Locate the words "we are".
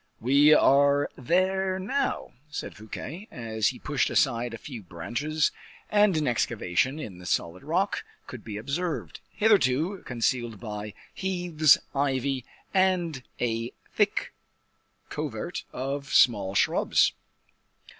0.19-1.11